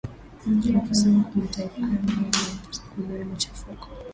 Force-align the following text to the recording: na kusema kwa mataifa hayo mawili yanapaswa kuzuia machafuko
na 0.73 0.79
kusema 0.79 1.23
kwa 1.23 1.35
mataifa 1.41 1.75
hayo 1.81 1.93
mawili 2.01 2.37
yanapaswa 2.37 2.89
kuzuia 2.91 3.25
machafuko 3.25 3.87